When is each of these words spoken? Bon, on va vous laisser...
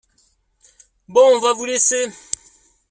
Bon, 1.07 1.37
on 1.37 1.39
va 1.41 1.53
vous 1.53 1.65
laisser... 1.65 2.07